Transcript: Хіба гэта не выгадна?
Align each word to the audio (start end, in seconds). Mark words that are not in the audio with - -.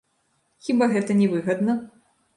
Хіба 0.67 0.89
гэта 0.93 1.19
не 1.21 1.27
выгадна? 1.37 1.73